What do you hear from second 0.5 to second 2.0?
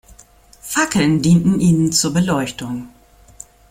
Fackeln dienten ihnen